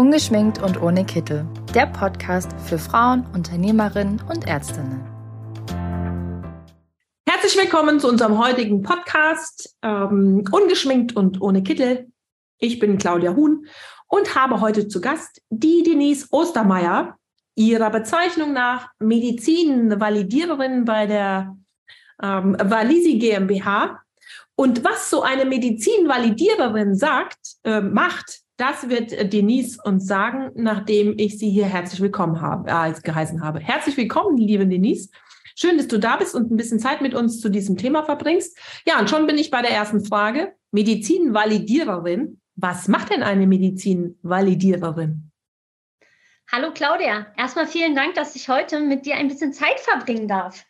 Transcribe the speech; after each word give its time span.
Ungeschminkt 0.00 0.62
und 0.62 0.80
ohne 0.80 1.04
Kittel. 1.04 1.46
Der 1.74 1.84
Podcast 1.84 2.50
für 2.64 2.78
Frauen, 2.78 3.26
Unternehmerinnen 3.34 4.22
und 4.30 4.46
Ärztinnen. 4.46 5.04
Herzlich 7.28 7.54
willkommen 7.58 8.00
zu 8.00 8.08
unserem 8.08 8.38
heutigen 8.38 8.80
Podcast 8.80 9.76
ähm, 9.82 10.42
Ungeschminkt 10.50 11.14
und 11.14 11.42
ohne 11.42 11.62
Kittel. 11.62 12.10
Ich 12.56 12.78
bin 12.78 12.96
Claudia 12.96 13.36
Huhn 13.36 13.66
und 14.08 14.34
habe 14.34 14.62
heute 14.62 14.88
zu 14.88 15.02
Gast 15.02 15.42
die 15.50 15.82
Denise 15.82 16.28
Ostermeier, 16.30 17.18
ihrer 17.54 17.90
Bezeichnung 17.90 18.54
nach 18.54 18.88
Medizin-Validiererin 19.00 20.86
bei 20.86 21.06
der 21.06 21.58
ähm, 22.22 22.56
Valisi 22.58 23.18
GmbH. 23.18 24.00
Und 24.54 24.82
was 24.82 25.10
so 25.10 25.20
eine 25.20 25.44
Medizinvalidiererin 25.44 26.94
sagt, 26.94 27.56
äh, 27.64 27.82
macht, 27.82 28.40
das 28.60 28.88
wird 28.88 29.12
äh, 29.12 29.26
Denise 29.26 29.78
uns 29.82 30.06
sagen, 30.06 30.50
nachdem 30.54 31.18
ich 31.18 31.38
sie 31.38 31.50
hier 31.50 31.66
herzlich 31.66 32.00
willkommen 32.00 32.40
habe, 32.40 32.70
äh, 32.70 32.92
geheißen 33.00 33.42
habe. 33.42 33.60
Herzlich 33.60 33.96
willkommen, 33.96 34.36
liebe 34.36 34.66
Denise. 34.66 35.10
Schön, 35.56 35.78
dass 35.78 35.88
du 35.88 35.98
da 35.98 36.16
bist 36.16 36.34
und 36.34 36.50
ein 36.50 36.56
bisschen 36.56 36.78
Zeit 36.78 37.00
mit 37.00 37.14
uns 37.14 37.40
zu 37.40 37.48
diesem 37.48 37.76
Thema 37.76 38.04
verbringst. 38.04 38.58
Ja, 38.86 38.98
und 39.00 39.10
schon 39.10 39.26
bin 39.26 39.38
ich 39.38 39.50
bei 39.50 39.62
der 39.62 39.72
ersten 39.72 40.04
Frage. 40.04 40.54
Medizinvalidiererin. 40.72 42.40
Was 42.56 42.88
macht 42.88 43.10
denn 43.10 43.22
eine 43.22 43.46
Medizinvalidiererin? 43.46 45.30
Hallo 46.52 46.72
Claudia, 46.74 47.28
erstmal 47.36 47.66
vielen 47.66 47.94
Dank, 47.94 48.14
dass 48.14 48.34
ich 48.34 48.48
heute 48.48 48.80
mit 48.80 49.06
dir 49.06 49.14
ein 49.14 49.28
bisschen 49.28 49.52
Zeit 49.52 49.78
verbringen 49.80 50.28
darf. 50.28 50.66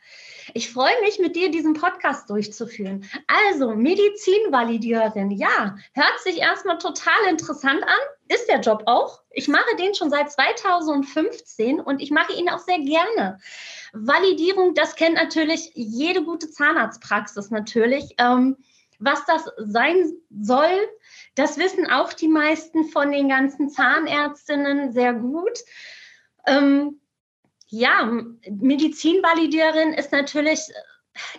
Ich 0.55 0.73
freue 0.73 1.01
mich, 1.03 1.19
mit 1.19 1.37
dir 1.37 1.51
diesen 1.51 1.75
Podcast 1.75 2.29
durchzuführen. 2.31 3.09
Also, 3.27 3.75
Medizinvalidiererin, 3.75 5.31
ja, 5.31 5.77
hört 5.95 6.21
sich 6.23 6.39
erstmal 6.39 6.79
total 6.79 7.27
interessant 7.29 7.83
an. 7.83 8.35
Ist 8.35 8.49
der 8.49 8.61
Job 8.61 8.85
auch. 8.87 9.23
Ich 9.31 9.49
mache 9.49 9.77
den 9.79 9.95
schon 9.95 10.11
seit 10.11 10.31
2015 10.31 11.81
und 11.81 12.01
ich 12.01 12.11
mache 12.11 12.33
ihn 12.33 12.49
auch 12.49 12.61
sehr 12.61 12.79
gerne. 12.79 13.39
Validierung, 13.93 14.75
das 14.75 14.95
kennt 14.95 15.15
natürlich 15.15 15.73
jede 15.75 16.23
gute 16.23 16.51
Zahnarztpraxis 16.51 17.51
natürlich. 17.51 18.15
Ähm, 18.19 18.57
was 19.01 19.25
das 19.25 19.51
sein 19.57 20.13
soll, 20.31 20.79
das 21.35 21.57
wissen 21.57 21.91
auch 21.91 22.13
die 22.13 22.29
meisten 22.29 22.85
von 22.85 23.11
den 23.11 23.29
ganzen 23.29 23.71
Zahnärztinnen 23.71 24.93
sehr 24.93 25.15
gut. 25.15 25.59
Ähm, 26.47 27.00
ja, 27.71 28.11
Medizinvalidierin 28.51 29.95
ist 29.95 30.13
natürlich 30.13 30.61
äh, 30.69 30.73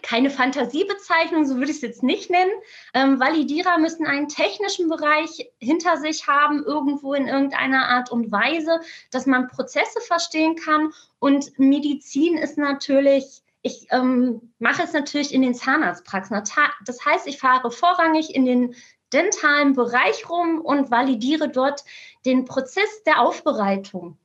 keine 0.02 0.30
Fantasiebezeichnung, 0.30 1.46
so 1.46 1.56
würde 1.56 1.72
ich 1.72 1.78
es 1.78 1.82
jetzt 1.82 2.04
nicht 2.04 2.30
nennen. 2.30 2.52
Ähm, 2.94 3.20
Validierer 3.20 3.78
müssen 3.78 4.06
einen 4.06 4.28
technischen 4.28 4.90
Bereich 4.90 5.52
hinter 5.60 5.98
sich 5.98 6.28
haben, 6.28 6.64
irgendwo 6.64 7.14
in 7.14 7.28
irgendeiner 7.28 7.88
Art 7.88 8.12
und 8.12 8.32
Weise, 8.32 8.80
dass 9.12 9.26
man 9.26 9.48
Prozesse 9.48 10.00
verstehen 10.02 10.56
kann. 10.56 10.92
Und 11.20 11.58
Medizin 11.60 12.38
ist 12.38 12.58
natürlich, 12.58 13.42
ich 13.62 13.88
ähm, 13.92 14.54
mache 14.60 14.84
es 14.84 14.94
natürlich 14.94 15.34
in 15.34 15.42
den 15.42 15.54
Zahnarztpraxen. 15.54 16.42
Das 16.86 17.06
heißt, 17.06 17.28
ich 17.28 17.40
fahre 17.40 17.72
vorrangig 17.72 18.34
in 18.34 18.46
den 18.46 18.76
dentalen 19.14 19.74
Bereich 19.74 20.30
rum 20.30 20.62
und 20.62 20.90
validiere 20.92 21.50
dort 21.50 21.84
den 22.26 22.46
Prozess 22.46 23.04
der 23.06 23.20
Aufbereitung. 23.20 24.18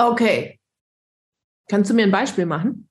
Okay. 0.00 0.58
Kannst 1.68 1.90
du 1.90 1.94
mir 1.94 2.04
ein 2.04 2.10
Beispiel 2.10 2.46
machen? 2.46 2.88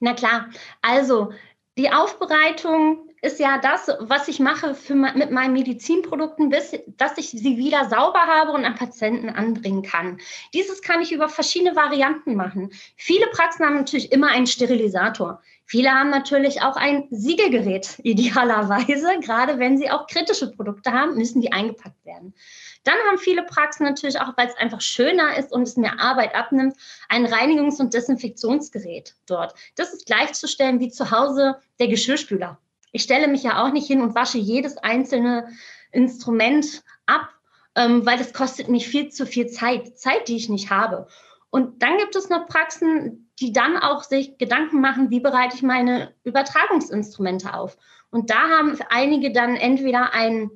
Na 0.00 0.12
klar. 0.12 0.50
Also 0.82 1.32
die 1.78 1.90
Aufbereitung 1.90 3.08
ist 3.22 3.38
ja 3.38 3.58
das, 3.58 3.90
was 4.00 4.28
ich 4.28 4.38
mache 4.38 4.74
für, 4.74 4.94
mit 4.94 5.30
meinen 5.30 5.54
Medizinprodukten, 5.54 6.50
bis, 6.50 6.78
dass 6.98 7.16
ich 7.16 7.30
sie 7.30 7.56
wieder 7.56 7.88
sauber 7.88 8.20
habe 8.20 8.52
und 8.52 8.64
an 8.64 8.74
Patienten 8.74 9.30
anbringen 9.30 9.82
kann. 9.82 10.18
Dieses 10.52 10.82
kann 10.82 11.00
ich 11.00 11.12
über 11.12 11.28
verschiedene 11.28 11.74
Varianten 11.74 12.34
machen. 12.34 12.70
Viele 12.96 13.26
Praxen 13.28 13.64
haben 13.64 13.76
natürlich 13.76 14.12
immer 14.12 14.28
einen 14.28 14.46
Sterilisator. 14.46 15.42
Viele 15.70 15.92
haben 15.92 16.10
natürlich 16.10 16.62
auch 16.62 16.74
ein 16.74 17.06
Siegelgerät, 17.12 18.00
idealerweise. 18.02 19.06
Gerade 19.20 19.60
wenn 19.60 19.78
sie 19.78 19.88
auch 19.88 20.08
kritische 20.08 20.50
Produkte 20.50 20.90
haben, 20.90 21.14
müssen 21.14 21.40
die 21.40 21.52
eingepackt 21.52 22.04
werden. 22.04 22.34
Dann 22.82 22.96
haben 23.08 23.18
viele 23.18 23.44
Praxen 23.44 23.84
natürlich 23.84 24.18
auch, 24.18 24.36
weil 24.36 24.48
es 24.48 24.56
einfach 24.56 24.80
schöner 24.80 25.36
ist 25.38 25.52
und 25.52 25.62
es 25.62 25.76
mehr 25.76 26.00
Arbeit 26.00 26.34
abnimmt, 26.34 26.74
ein 27.08 27.24
Reinigungs- 27.24 27.78
und 27.78 27.94
Desinfektionsgerät 27.94 29.14
dort. 29.26 29.54
Das 29.76 29.92
ist 29.92 30.06
gleichzustellen 30.06 30.80
wie 30.80 30.90
zu 30.90 31.12
Hause 31.12 31.60
der 31.78 31.86
Geschirrspüler. 31.86 32.58
Ich 32.90 33.04
stelle 33.04 33.28
mich 33.28 33.44
ja 33.44 33.62
auch 33.62 33.72
nicht 33.72 33.86
hin 33.86 34.02
und 34.02 34.16
wasche 34.16 34.38
jedes 34.38 34.76
einzelne 34.76 35.50
Instrument 35.92 36.82
ab, 37.06 37.28
ähm, 37.76 38.04
weil 38.04 38.18
das 38.18 38.32
kostet 38.32 38.68
mich 38.68 38.88
viel 38.88 39.10
zu 39.10 39.24
viel 39.24 39.46
Zeit, 39.46 39.96
Zeit, 39.96 40.26
die 40.26 40.34
ich 40.34 40.48
nicht 40.48 40.70
habe. 40.70 41.06
Und 41.50 41.80
dann 41.80 41.98
gibt 41.98 42.16
es 42.16 42.28
noch 42.28 42.48
Praxen, 42.48 43.29
die 43.40 43.52
dann 43.52 43.76
auch 43.76 44.02
sich 44.02 44.36
Gedanken 44.38 44.80
machen, 44.80 45.10
wie 45.10 45.20
bereite 45.20 45.56
ich 45.56 45.62
meine 45.62 46.14
Übertragungsinstrumente 46.24 47.54
auf. 47.54 47.78
Und 48.10 48.30
da 48.30 48.48
haben 48.48 48.78
einige 48.88 49.32
dann 49.32 49.56
entweder 49.56 50.12
ein 50.12 50.50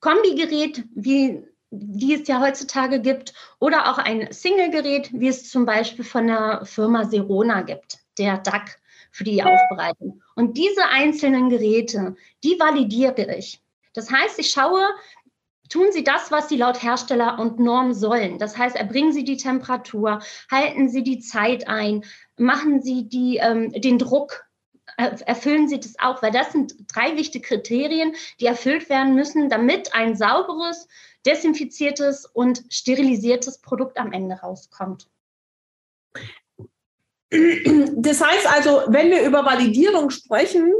Kombigerät, 0.00 0.84
wie, 0.94 1.42
wie 1.70 2.14
es 2.14 2.28
ja 2.28 2.40
heutzutage 2.40 3.00
gibt, 3.00 3.34
oder 3.58 3.90
auch 3.90 3.98
ein 3.98 4.32
Single-Gerät, 4.32 5.10
wie 5.12 5.28
es 5.28 5.50
zum 5.50 5.66
Beispiel 5.66 6.04
von 6.04 6.26
der 6.26 6.62
Firma 6.64 7.04
Serona 7.04 7.62
gibt, 7.62 7.98
der 8.18 8.38
DAC 8.38 8.78
für 9.10 9.24
die 9.24 9.42
Aufbereitung. 9.42 10.22
Und 10.36 10.56
diese 10.56 10.86
einzelnen 10.88 11.50
Geräte, 11.50 12.16
die 12.44 12.58
validiere 12.58 13.36
ich. 13.36 13.60
Das 13.92 14.10
heißt, 14.10 14.38
ich 14.38 14.50
schaue, 14.50 14.86
tun 15.70 15.86
Sie 15.92 16.04
das, 16.04 16.30
was 16.30 16.50
Sie 16.50 16.56
laut 16.56 16.82
Hersteller 16.82 17.38
und 17.38 17.58
Norm 17.58 17.94
sollen. 17.94 18.38
Das 18.38 18.58
heißt, 18.58 18.76
erbringen 18.76 19.12
Sie 19.12 19.24
die 19.24 19.38
Temperatur, 19.38 20.20
halten 20.50 20.90
Sie 20.90 21.02
die 21.02 21.20
Zeit 21.20 21.66
ein, 21.68 22.04
machen 22.36 22.82
Sie 22.82 23.08
die, 23.08 23.38
ähm, 23.38 23.72
den 23.72 23.98
Druck 23.98 24.44
erfüllen 24.96 25.68
Sie 25.68 25.80
das 25.80 25.94
auch? 25.98 26.22
Weil 26.22 26.32
das 26.32 26.52
sind 26.52 26.74
drei 26.94 27.16
wichtige 27.16 27.46
Kriterien, 27.46 28.14
die 28.38 28.46
erfüllt 28.46 28.90
werden 28.90 29.14
müssen, 29.14 29.48
damit 29.48 29.94
ein 29.94 30.14
sauberes, 30.14 30.88
desinfiziertes 31.24 32.26
und 32.26 32.64
sterilisiertes 32.68 33.58
Produkt 33.60 33.98
am 33.98 34.12
Ende 34.12 34.34
rauskommt. 34.36 35.08
Das 37.30 38.20
heißt 38.20 38.46
also, 38.46 38.82
wenn 38.88 39.10
wir 39.10 39.22
über 39.22 39.44
Validierung 39.44 40.10
sprechen, 40.10 40.72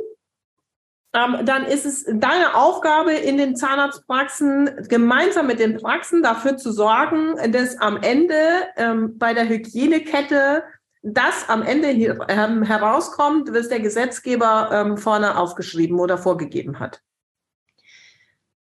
dann 1.12 1.65
ist 1.65 1.87
es 1.87 2.04
deine 2.04 2.54
Aufgabe 2.54 3.12
in 3.12 3.37
den 3.37 3.56
Zahnarztpraxen, 3.56 4.87
gemeinsam 4.88 5.48
mit 5.48 5.59
den 5.59 5.76
Praxen 5.76 6.22
dafür 6.22 6.56
zu 6.56 6.72
sorgen, 6.72 7.34
dass 7.53 7.78
am 7.78 7.97
Ende 8.00 8.34
ähm, 8.76 9.19
bei 9.19 9.34
der 9.34 9.49
Hygienekette 9.49 10.62
das 11.03 11.49
am 11.49 11.62
Ende 11.62 11.88
hier, 11.88 12.19
ähm, 12.28 12.62
herauskommt, 12.62 13.53
was 13.53 13.69
der 13.69 13.81
Gesetzgeber 13.81 14.70
ähm, 14.72 14.99
vorne 14.99 15.38
aufgeschrieben 15.38 15.99
oder 15.99 16.19
vorgegeben 16.19 16.78
hat. 16.78 17.00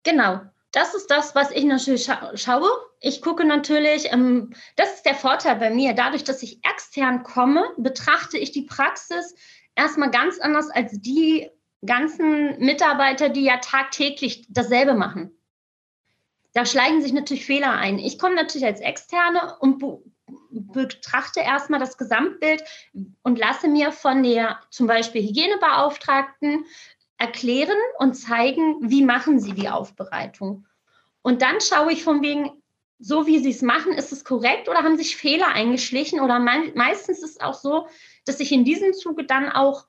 Genau. 0.05 0.41
Das 0.73 0.95
ist 0.95 1.11
das, 1.11 1.35
was 1.35 1.51
ich 1.51 1.65
natürlich 1.65 2.05
scha 2.05 2.31
schaue. 2.37 2.69
Ich 3.01 3.23
gucke 3.23 3.45
natürlich, 3.45 4.13
ähm, 4.13 4.55
das 4.77 4.95
ist 4.95 5.05
der 5.05 5.17
Vorteil 5.17 5.57
bei 5.57 5.71
mir. 5.71 5.95
Dadurch, 5.95 6.23
dass 6.23 6.45
ich 6.45 6.61
extern 6.65 7.25
komme, 7.25 7.65
betrachte 7.77 8.39
ich 8.39 8.53
die 8.53 8.63
Praxis 8.63 9.35
erstmal 9.75 10.13
ganz 10.13 10.39
anders 10.39 10.71
als 10.71 10.93
die 11.01 11.51
ganzen 11.85 12.59
Mitarbeiter, 12.59 13.29
die 13.29 13.45
ja 13.45 13.59
tagtäglich 13.59 14.47
dasselbe 14.49 14.95
machen. 14.95 15.33
Da 16.53 16.67
schleichen 16.67 17.01
sich 17.01 17.13
natürlich 17.13 17.47
Fehler 17.47 17.73
ein. 17.73 17.99
Ich 17.99 18.19
komme 18.19 18.35
natürlich 18.35 18.67
als 18.67 18.81
Externe 18.81 19.57
und 19.61 19.83
betrachte 20.51 21.41
erstmal 21.41 21.81
das 21.81 21.97
Gesamtbild 21.97 22.63
und 23.23 23.39
lasse 23.39 23.69
mir 23.69 23.93
von 23.93 24.23
der 24.23 24.61
zum 24.71 24.87
Beispiel 24.87 25.23
Hygienebeauftragten 25.23 26.67
erklären 27.19 27.77
und 27.99 28.15
zeigen, 28.15 28.91
wie 28.91 29.05
machen 29.05 29.39
sie 29.39 29.53
die 29.53 29.69
Aufbereitung. 29.69 30.67
Und 31.23 31.43
dann 31.43 31.61
schaue 31.61 31.93
ich 31.93 32.03
von 32.03 32.23
wegen, 32.23 32.51
so 32.99 33.27
wie 33.27 33.39
sie 33.39 33.51
es 33.51 33.63
machen, 33.63 33.93
ist 33.93 34.13
es 34.13 34.25
korrekt 34.25 34.69
oder 34.69 34.83
haben 34.83 34.97
sich 34.97 35.17
Fehler 35.17 35.49
eingeschlichen? 35.49 36.21
Oder 36.21 36.39
me 36.39 36.73
meistens 36.75 37.23
ist 37.23 37.37
es 37.37 37.41
auch 37.41 37.55
so, 37.55 37.89
dass 38.27 38.41
ich 38.41 38.53
in 38.53 38.65
diesem 38.65 38.93
Zuge 38.93 39.25
dann 39.25 39.51
auch 39.51 39.87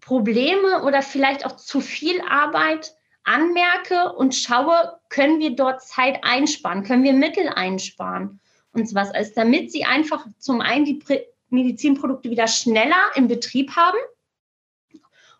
Probleme 0.00 0.82
oder 0.84 1.02
vielleicht 1.02 1.44
auch 1.44 1.56
zu 1.56 1.80
viel 1.80 2.20
Arbeit 2.28 2.94
anmerke 3.24 4.12
und 4.14 4.34
schaue, 4.34 4.98
können 5.10 5.38
wir 5.38 5.54
dort 5.54 5.82
Zeit 5.82 6.20
einsparen, 6.22 6.82
können 6.82 7.04
wir 7.04 7.12
Mittel 7.12 7.48
einsparen 7.48 8.40
und 8.72 8.94
was 8.94 9.10
als 9.10 9.34
damit 9.34 9.70
sie 9.70 9.84
einfach 9.84 10.26
zum 10.38 10.60
einen 10.60 10.84
die 10.84 11.02
Medizinprodukte 11.50 12.30
wieder 12.30 12.46
schneller 12.46 13.10
im 13.14 13.28
Betrieb 13.28 13.76
haben 13.76 13.98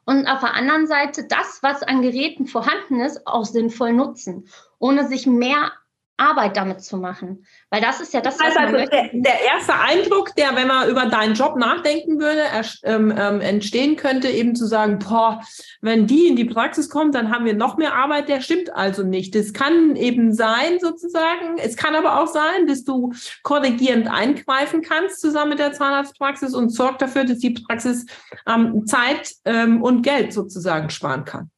und 0.05 0.27
auf 0.27 0.41
der 0.41 0.55
anderen 0.55 0.87
Seite 0.87 1.25
das, 1.29 1.63
was 1.63 1.83
an 1.83 2.01
Geräten 2.01 2.47
vorhanden 2.47 3.01
ist, 3.01 3.27
auch 3.27 3.45
sinnvoll 3.45 3.93
nutzen, 3.93 4.49
ohne 4.79 5.07
sich 5.07 5.27
mehr 5.27 5.73
Arbeit 6.19 6.57
damit 6.57 6.83
zu 6.83 6.99
machen. 6.99 7.47
Weil 7.71 7.81
das 7.81 8.01
ist 8.01 8.13
ja 8.13 8.21
das, 8.21 8.39
was 8.41 8.57
also 8.57 8.77
der, 8.77 9.11
der, 9.13 9.45
erste 9.45 9.75
Eindruck, 9.75 10.35
der, 10.35 10.55
wenn 10.57 10.67
man 10.67 10.89
über 10.91 11.07
deinen 11.07 11.35
Job 11.35 11.57
nachdenken 11.57 12.21
würde, 12.21 12.43
ähm, 12.83 13.15
ähm, 13.17 13.41
entstehen 13.41 13.97
könnte, 13.97 14.29
eben 14.29 14.55
zu 14.55 14.67
sagen, 14.67 14.99
boah, 14.99 15.41
wenn 15.81 16.07
die 16.07 16.27
in 16.27 16.37
die 16.37 16.45
Praxis 16.45 16.91
kommt, 16.91 17.15
dann 17.15 17.31
haben 17.31 17.45
wir 17.45 17.55
noch 17.55 17.77
mehr 17.77 17.95
Arbeit, 17.95 18.29
der 18.29 18.41
stimmt 18.41 18.75
also 18.75 19.05
nicht. 19.05 19.35
Das 19.35 19.53
kann 19.53 19.97
eben 19.97 20.35
sein, 20.35 20.81
sozusagen. 20.81 21.57
Es 21.59 21.77
kann 21.77 21.95
aber 21.95 22.21
auch 22.21 22.27
sein, 22.27 22.67
dass 22.67 22.85
du 22.85 23.13
korrigierend 23.43 24.09
eingreifen 24.09 24.83
kannst 24.83 25.21
zusammen 25.21 25.51
mit 25.51 25.61
der 25.61 25.73
Zahnarztpraxis 25.73 26.55
und 26.55 26.71
sorgt 26.71 27.01
dafür, 27.01 27.25
dass 27.25 27.39
die 27.39 27.51
Praxis 27.51 28.07
ähm, 28.47 28.87
Zeit 28.87 29.35
ähm, 29.45 29.83
und 29.83 30.03
Geld 30.03 30.33
sozusagen 30.33 30.91
sparen 30.91 31.25
kann. 31.25 31.51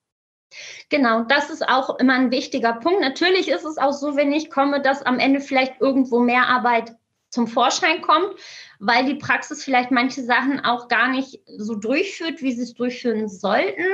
Genau, 0.88 1.22
das 1.22 1.50
ist 1.50 1.68
auch 1.68 1.98
immer 1.98 2.14
ein 2.14 2.30
wichtiger 2.30 2.74
Punkt. 2.74 3.00
Natürlich 3.00 3.48
ist 3.48 3.64
es 3.64 3.78
auch 3.78 3.92
so, 3.92 4.16
wenn 4.16 4.32
ich 4.32 4.50
komme, 4.50 4.80
dass 4.80 5.02
am 5.02 5.18
Ende 5.18 5.40
vielleicht 5.40 5.80
irgendwo 5.80 6.20
mehr 6.20 6.48
Arbeit 6.48 6.96
zum 7.30 7.46
Vorschein 7.46 8.02
kommt, 8.02 8.34
weil 8.80 9.04
die 9.04 9.14
Praxis 9.14 9.62
vielleicht 9.62 9.90
manche 9.90 10.22
Sachen 10.22 10.60
auch 10.64 10.88
gar 10.88 11.08
nicht 11.08 11.40
so 11.46 11.76
durchführt, 11.76 12.42
wie 12.42 12.52
sie 12.52 12.62
es 12.62 12.74
durchführen 12.74 13.28
sollten. 13.28 13.84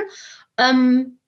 Ähm, 0.57 1.19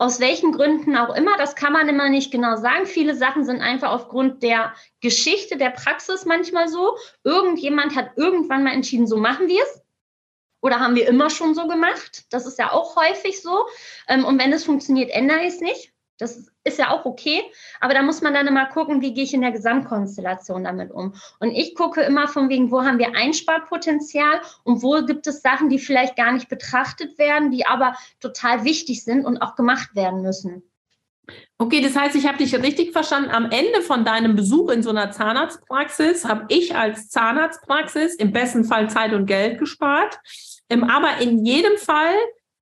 aus 0.00 0.20
welchen 0.20 0.52
Gründen 0.52 0.96
auch 0.96 1.14
immer, 1.16 1.36
das 1.38 1.56
kann 1.56 1.72
man 1.72 1.88
immer 1.88 2.08
nicht 2.08 2.30
genau 2.30 2.56
sagen. 2.56 2.86
Viele 2.86 3.16
Sachen 3.16 3.44
sind 3.44 3.60
einfach 3.60 3.90
aufgrund 3.90 4.44
der 4.44 4.72
Geschichte 5.00 5.56
der 5.56 5.70
Praxis 5.70 6.24
manchmal 6.24 6.68
so. 6.68 6.96
Irgendjemand 7.24 7.96
hat 7.96 8.10
irgendwann 8.16 8.62
mal 8.62 8.74
entschieden, 8.74 9.08
so 9.08 9.16
machen 9.16 9.48
wir 9.48 9.60
es. 9.60 9.82
Oder 10.60 10.80
haben 10.80 10.96
wir 10.96 11.06
immer 11.06 11.30
schon 11.30 11.54
so 11.54 11.68
gemacht? 11.68 12.24
Das 12.30 12.46
ist 12.46 12.58
ja 12.58 12.72
auch 12.72 12.96
häufig 12.96 13.40
so. 13.42 13.66
Ähm, 14.08 14.24
und 14.24 14.40
wenn 14.40 14.52
es 14.52 14.64
funktioniert, 14.64 15.10
ändere 15.10 15.42
ich 15.42 15.54
es 15.54 15.60
nicht. 15.60 15.92
Das 16.18 16.50
ist 16.64 16.78
ja 16.78 16.90
auch 16.90 17.04
okay. 17.04 17.42
Aber 17.80 17.94
da 17.94 18.02
muss 18.02 18.20
man 18.20 18.34
dann 18.34 18.48
immer 18.48 18.66
gucken, 18.66 19.00
wie 19.00 19.14
gehe 19.14 19.22
ich 19.22 19.34
in 19.34 19.40
der 19.40 19.52
Gesamtkonstellation 19.52 20.64
damit 20.64 20.90
um. 20.90 21.14
Und 21.38 21.52
ich 21.52 21.76
gucke 21.76 22.02
immer 22.02 22.26
von 22.26 22.48
wegen, 22.48 22.72
wo 22.72 22.82
haben 22.82 22.98
wir 22.98 23.14
Einsparpotenzial 23.14 24.40
und 24.64 24.82
wo 24.82 25.00
gibt 25.04 25.28
es 25.28 25.42
Sachen, 25.42 25.68
die 25.68 25.78
vielleicht 25.78 26.16
gar 26.16 26.32
nicht 26.32 26.48
betrachtet 26.48 27.18
werden, 27.18 27.52
die 27.52 27.66
aber 27.66 27.94
total 28.20 28.64
wichtig 28.64 29.04
sind 29.04 29.24
und 29.24 29.38
auch 29.38 29.54
gemacht 29.54 29.94
werden 29.94 30.22
müssen. 30.22 30.67
Okay, 31.58 31.80
das 31.80 31.96
heißt, 31.96 32.14
ich 32.14 32.26
habe 32.26 32.38
dich 32.38 32.54
richtig 32.54 32.92
verstanden. 32.92 33.30
Am 33.30 33.50
Ende 33.50 33.82
von 33.82 34.04
deinem 34.04 34.36
Besuch 34.36 34.70
in 34.70 34.82
so 34.82 34.90
einer 34.90 35.10
Zahnarztpraxis 35.10 36.24
habe 36.24 36.46
ich 36.48 36.76
als 36.76 37.08
Zahnarztpraxis 37.08 38.14
im 38.14 38.32
besten 38.32 38.64
Fall 38.64 38.88
Zeit 38.88 39.12
und 39.12 39.26
Geld 39.26 39.58
gespart, 39.58 40.20
ähm, 40.70 40.84
aber 40.84 41.18
in 41.20 41.44
jedem 41.44 41.76
Fall 41.76 42.14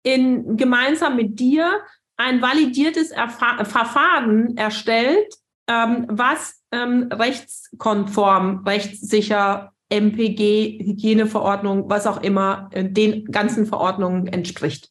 in, 0.03 0.57
gemeinsam 0.57 1.17
mit 1.17 1.39
dir 1.39 1.81
ein 2.17 2.41
validiertes 2.41 3.11
Erfa 3.11 3.65
Verfahren 3.65 4.57
erstellt, 4.57 5.35
ähm, 5.69 6.07
was 6.09 6.63
ähm, 6.73 7.09
rechtskonform, 7.13 8.65
rechtssicher, 8.67 9.73
MPG, 9.89 10.81
Hygieneverordnung, 10.85 11.91
was 11.91 12.07
auch 12.07 12.23
immer, 12.23 12.71
äh, 12.73 12.85
den 12.85 13.27
ganzen 13.27 13.67
Verordnungen 13.67 14.27
entspricht. 14.27 14.91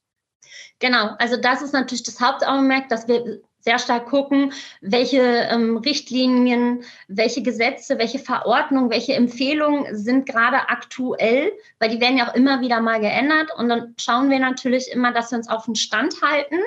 Genau, 0.79 1.11
also 1.19 1.37
das 1.37 1.61
ist 1.61 1.73
natürlich 1.73 2.03
das 2.03 2.19
Hauptaugenmerk, 2.19 2.89
dass 2.89 3.07
wir 3.07 3.41
sehr 3.65 3.79
stark 3.79 4.05
gucken, 4.05 4.53
welche 4.79 5.21
ähm, 5.21 5.77
Richtlinien, 5.77 6.83
welche 7.07 7.41
Gesetze, 7.41 7.97
welche 7.97 8.19
Verordnungen, 8.19 8.91
welche 8.91 9.13
Empfehlungen 9.13 9.97
sind 9.97 10.27
gerade 10.27 10.69
aktuell, 10.69 11.51
weil 11.79 11.89
die 11.89 11.99
werden 11.99 12.17
ja 12.17 12.29
auch 12.29 12.35
immer 12.35 12.61
wieder 12.61 12.79
mal 12.79 12.99
geändert. 12.99 13.49
Und 13.57 13.69
dann 13.69 13.95
schauen 13.99 14.29
wir 14.29 14.39
natürlich 14.39 14.91
immer, 14.91 15.11
dass 15.11 15.31
wir 15.31 15.39
uns 15.39 15.49
auf 15.49 15.65
den 15.65 15.75
Stand 15.75 16.21
halten, 16.21 16.59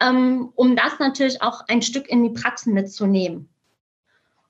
ähm, 0.00 0.52
um 0.54 0.76
das 0.76 1.00
natürlich 1.00 1.42
auch 1.42 1.62
ein 1.68 1.82
Stück 1.82 2.08
in 2.08 2.22
die 2.22 2.40
Praxis 2.40 2.72
mitzunehmen. 2.72 3.48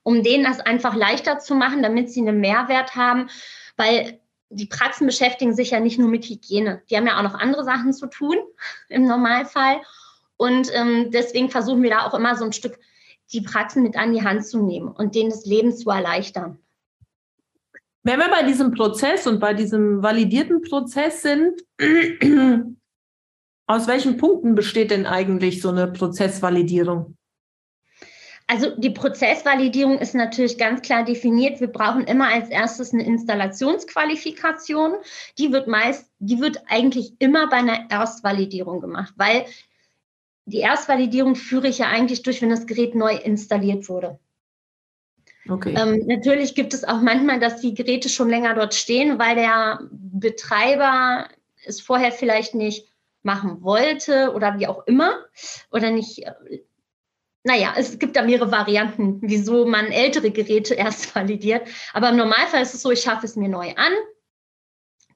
Um 0.03 0.23
denen 0.23 0.43
das 0.43 0.59
einfach 0.59 0.95
leichter 0.95 1.39
zu 1.39 1.55
machen, 1.55 1.81
damit 1.81 2.11
sie 2.11 2.21
einen 2.21 2.39
Mehrwert 2.39 2.95
haben, 2.95 3.27
weil 3.75 4.19
die 4.49 4.67
Praxen 4.67 5.07
beschäftigen 5.07 5.55
sich 5.55 5.71
ja 5.71 5.79
nicht 5.79 5.97
nur 5.97 6.09
mit 6.09 6.25
Hygiene. 6.25 6.83
Die 6.89 6.97
haben 6.97 7.07
ja 7.07 7.17
auch 7.17 7.23
noch 7.23 7.35
andere 7.35 7.63
Sachen 7.63 7.93
zu 7.93 8.05
tun 8.07 8.37
im 8.89 9.07
Normalfall. 9.07 9.81
Und 10.41 10.71
ähm, 10.73 11.11
deswegen 11.11 11.51
versuchen 11.51 11.83
wir 11.83 11.91
da 11.91 12.07
auch 12.07 12.15
immer 12.15 12.35
so 12.35 12.43
ein 12.43 12.51
Stück 12.51 12.79
die 13.31 13.41
Praxen 13.41 13.83
mit 13.83 13.95
an 13.95 14.11
die 14.11 14.23
Hand 14.23 14.43
zu 14.43 14.65
nehmen 14.65 14.87
und 14.87 15.13
denen 15.13 15.29
das 15.29 15.45
Leben 15.45 15.71
zu 15.71 15.91
erleichtern. 15.91 16.57
Wenn 18.01 18.17
wir 18.17 18.27
bei 18.31 18.41
diesem 18.41 18.71
Prozess 18.71 19.27
und 19.27 19.39
bei 19.39 19.53
diesem 19.53 20.01
validierten 20.01 20.63
Prozess 20.63 21.21
sind, 21.21 21.61
aus 23.67 23.85
welchen 23.85 24.17
Punkten 24.17 24.55
besteht 24.55 24.89
denn 24.89 25.05
eigentlich 25.05 25.61
so 25.61 25.69
eine 25.69 25.85
Prozessvalidierung? 25.85 27.15
Also 28.47 28.75
die 28.75 28.89
Prozessvalidierung 28.89 29.99
ist 29.99 30.15
natürlich 30.15 30.57
ganz 30.57 30.81
klar 30.81 31.05
definiert. 31.05 31.61
Wir 31.61 31.67
brauchen 31.67 32.05
immer 32.05 32.29
als 32.29 32.49
erstes 32.49 32.93
eine 32.93 33.05
Installationsqualifikation. 33.05 34.93
Die 35.37 35.51
wird 35.51 35.67
meist, 35.67 36.09
die 36.17 36.39
wird 36.39 36.63
eigentlich 36.67 37.13
immer 37.19 37.47
bei 37.47 37.57
einer 37.57 37.91
Erstvalidierung 37.91 38.81
gemacht, 38.81 39.13
weil 39.17 39.45
die 40.45 40.59
Erstvalidierung 40.59 41.35
führe 41.35 41.67
ich 41.67 41.79
ja 41.79 41.87
eigentlich 41.87 42.23
durch, 42.23 42.41
wenn 42.41 42.49
das 42.49 42.65
Gerät 42.65 42.95
neu 42.95 43.15
installiert 43.15 43.89
wurde. 43.89 44.19
Okay. 45.49 45.75
Ähm, 45.77 46.03
natürlich 46.05 46.55
gibt 46.55 46.73
es 46.73 46.83
auch 46.83 47.01
manchmal, 47.01 47.39
dass 47.39 47.61
die 47.61 47.73
Geräte 47.73 48.09
schon 48.09 48.29
länger 48.29 48.53
dort 48.53 48.73
stehen, 48.73 49.17
weil 49.17 49.35
der 49.35 49.79
Betreiber 49.91 51.27
es 51.65 51.81
vorher 51.81 52.11
vielleicht 52.11 52.53
nicht 52.55 52.87
machen 53.23 53.61
wollte 53.61 54.33
oder 54.33 54.57
wie 54.59 54.67
auch 54.67 54.85
immer 54.87 55.25
oder 55.71 55.91
nicht. 55.91 56.25
Äh, 56.25 56.61
naja, 57.43 57.73
es 57.75 57.97
gibt 57.97 58.15
da 58.15 58.21
mehrere 58.21 58.51
Varianten, 58.51 59.19
wieso 59.21 59.65
man 59.65 59.87
ältere 59.87 60.31
Geräte 60.31 60.73
erst 60.75 61.15
validiert. 61.15 61.67
Aber 61.93 62.09
im 62.09 62.17
Normalfall 62.17 62.61
ist 62.61 62.75
es 62.75 62.81
so, 62.81 62.91
ich 62.91 63.01
schaffe 63.01 63.25
es 63.25 63.35
mir 63.35 63.49
neu 63.49 63.73
an, 63.75 63.93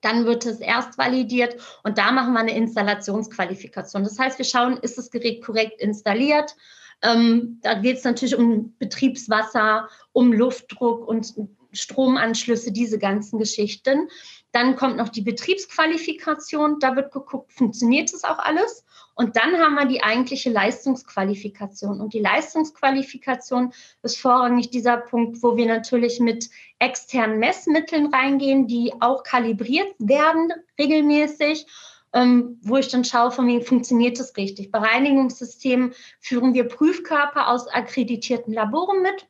dann 0.05 0.25
wird 0.25 0.45
es 0.45 0.59
erst 0.59 0.99
validiert 0.99 1.55
und 1.83 1.97
da 1.97 2.11
machen 2.11 2.33
wir 2.33 2.39
eine 2.39 2.55
Installationsqualifikation. 2.55 4.03
Das 4.03 4.19
heißt, 4.19 4.37
wir 4.37 4.45
schauen, 4.45 4.77
ist 4.77 4.99
das 4.99 5.09
Gerät 5.09 5.43
korrekt 5.43 5.81
installiert? 5.81 6.55
Ähm, 7.01 7.59
da 7.63 7.73
geht 7.73 7.97
es 7.97 8.03
natürlich 8.03 8.35
um 8.35 8.75
Betriebswasser, 8.77 9.89
um 10.13 10.31
Luftdruck 10.31 11.07
und 11.07 11.33
Stromanschlüsse, 11.71 12.71
diese 12.71 12.99
ganzen 12.99 13.39
Geschichten. 13.39 14.09
Dann 14.51 14.75
kommt 14.75 14.97
noch 14.97 15.09
die 15.09 15.21
Betriebsqualifikation. 15.23 16.79
Da 16.79 16.95
wird 16.95 17.11
geguckt, 17.11 17.51
funktioniert 17.51 18.13
das 18.13 18.23
auch 18.23 18.37
alles? 18.37 18.85
Und 19.15 19.38
dann 19.38 19.57
haben 19.57 19.75
wir 19.75 19.85
die 19.85 20.03
eigentliche 20.03 20.50
Leistungsqualifikation. 20.50 22.01
Und 22.01 22.13
die 22.13 22.19
Leistungsqualifikation 22.19 23.71
ist 24.03 24.19
vorrangig 24.19 24.69
dieser 24.69 24.97
Punkt, 24.97 25.41
wo 25.41 25.56
wir 25.56 25.65
natürlich 25.65 26.19
mit 26.19 26.50
externen 26.79 27.39
Messmitteln 27.39 28.13
reingehen, 28.13 28.67
die 28.67 28.94
auch 29.00 29.23
kalibriert 29.23 29.95
werden 30.00 30.51
regelmäßig. 30.77 31.65
Ähm, 32.13 32.59
wo 32.62 32.77
ich 32.77 32.88
dann 32.88 33.03
schaue, 33.03 33.31
von 33.31 33.45
wem 33.45 33.62
funktioniert 33.62 34.17
das 34.17 34.38
richtig. 34.38 34.71
Bei 34.71 34.79
Reinigungssystemen 34.79 35.94
führen 36.21 36.53
wir 36.53 36.65
Prüfkörper 36.65 37.50
aus 37.50 37.67
akkreditierten 37.67 38.53
Laboren 38.53 39.01
mit, 39.01 39.27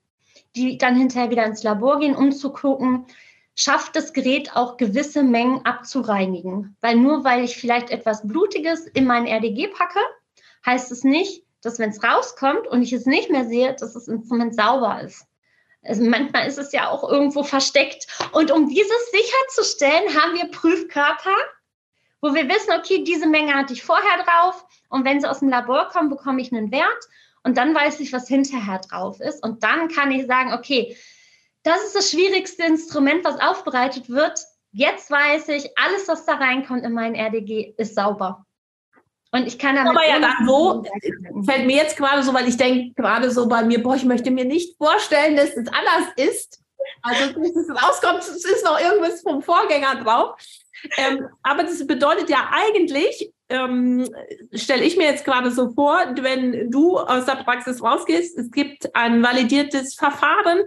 die 0.56 0.78
dann 0.78 0.96
hinterher 0.96 1.32
wieder 1.32 1.46
ins 1.46 1.64
Labor 1.64 2.00
gehen, 2.00 2.16
um 2.16 2.32
zu 2.32 2.52
gucken, 2.52 3.08
schafft 3.56 3.96
das 3.96 4.14
Gerät 4.14 4.56
auch 4.56 4.78
gewisse 4.78 5.24
Mengen 5.24 5.66
abzureinigen. 5.66 6.76
Weil 6.82 6.96
nur 6.98 7.24
weil 7.24 7.44
ich 7.44 7.58
vielleicht 7.58 7.90
etwas 7.90 8.28
Blutiges 8.28 8.86
in 8.86 9.06
mein 9.06 9.26
RDG 9.26 9.68
packe, 9.68 10.00
heißt 10.66 10.92
es 10.92 11.04
nicht, 11.04 11.44
dass 11.62 11.80
wenn 11.80 11.90
es 11.90 12.04
rauskommt 12.04 12.68
und 12.68 12.82
ich 12.82 12.94
es 12.94 13.06
nicht 13.06 13.30
mehr 13.30 13.46
sehe, 13.46 13.74
dass 13.74 13.94
das 13.94 14.08
Instrument 14.08 14.56
sauber 14.56 15.02
ist. 15.02 15.26
Also 15.84 16.04
manchmal 16.04 16.48
ist 16.48 16.58
es 16.58 16.72
ja 16.72 16.90
auch 16.90 17.10
irgendwo 17.10 17.44
versteckt. 17.44 18.08
Und 18.34 18.52
um 18.52 18.68
dieses 18.68 19.12
sicherzustellen, 19.12 20.16
haben 20.16 20.34
wir 20.34 20.46
Prüfkörper, 20.52 21.36
wo 22.22 22.34
wir 22.34 22.50
wissen, 22.50 22.74
okay, 22.78 23.04
diese 23.04 23.28
Menge 23.28 23.54
hatte 23.54 23.74
ich 23.74 23.84
vorher 23.84 24.24
drauf. 24.24 24.66
Und 24.90 25.06
wenn 25.06 25.22
sie 25.22 25.30
aus 25.30 25.40
dem 25.40 25.50
Labor 25.50 25.88
kommen, 25.90 26.10
bekomme 26.10 26.42
ich 26.42 26.52
einen 26.52 26.72
Wert. 26.72 27.08
Und 27.44 27.58
dann 27.58 27.76
weiß 27.76 28.00
ich, 28.00 28.12
was 28.12 28.28
hinterher 28.28 28.80
drauf 28.80 29.20
ist. 29.20 29.44
Und 29.44 29.64
dann 29.64 29.88
kann 29.88 30.12
ich 30.12 30.26
sagen, 30.26 30.54
okay, 30.54 30.98
das 31.66 31.84
ist 31.84 31.96
das 31.96 32.12
schwierigste 32.12 32.64
Instrument, 32.64 33.26
was 33.26 33.42
aufbereitet 33.42 34.08
wird. 34.08 34.40
Jetzt 34.72 35.10
weiß 35.10 35.50
ich, 35.50 35.70
alles, 35.78 36.08
was 36.08 36.26
da 36.26 36.36
reinkommt 36.36 36.84
in 36.84 36.94
mein 36.94 37.16
RDG, 37.16 37.74
ist 37.78 37.96
sauber. 37.96 38.46
Und 39.32 39.48
ich 39.48 39.58
kann 39.58 39.76
damit. 39.76 39.92
Aber 39.92 40.08
ja 40.08 40.20
dann 40.20 40.48
so, 40.48 40.84
fällt 41.44 41.66
mir 41.66 41.78
jetzt 41.78 41.98
gerade 41.98 42.22
so, 42.24 42.34
weil 42.34 42.48
ich 42.48 42.58
denke 42.58 42.94
gerade 42.94 43.32
so 43.32 43.48
bei 43.48 43.64
mir, 43.64 43.82
boah, 43.82 43.96
ich 43.96 44.06
möchte 44.06 44.32
mir 44.32 44.46
nicht 44.46 44.78
vorstellen, 44.78 45.36
dass 45.36 45.58
es 45.58 45.68
anders 45.68 46.14
ist. 46.16 46.62
Also, 47.02 47.40
bis 47.40 47.56
es 47.56 47.70
rauskommt, 47.70 48.20
es 48.20 48.46
ist 48.46 48.64
noch 48.64 48.80
irgendwas 48.80 49.22
vom 49.22 49.42
Vorgänger 49.42 50.04
drauf. 50.04 50.40
Ähm, 50.98 51.28
aber 51.42 51.64
das 51.64 51.86
bedeutet 51.88 52.30
ja 52.30 52.50
eigentlich, 52.52 53.34
ähm, 53.50 54.08
stelle 54.54 54.84
ich 54.84 54.98
mir 54.98 55.06
jetzt 55.06 55.26
gerade 55.26 55.50
so 55.50 55.72
vor, 55.72 56.00
wenn 56.18 56.70
du 56.70 57.00
aus 57.00 57.26
der 57.26 57.44
Praxis 57.44 57.82
rausgehst, 57.82 58.38
es 58.38 58.52
gibt 58.52 58.96
ein 58.96 59.24
validiertes 59.24 59.96
Verfahren 59.96 60.64